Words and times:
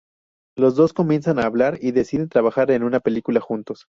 Los 0.57 0.75
dos 0.75 0.93
comienzan 0.93 1.37
a 1.37 1.43
hablar 1.45 1.77
y 1.79 1.91
deciden 1.91 2.27
trabajar 2.27 2.71
en 2.71 2.81
una 2.81 3.01
película 3.01 3.39
juntos. 3.39 3.85